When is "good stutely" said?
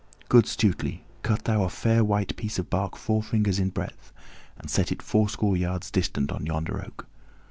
0.29-1.03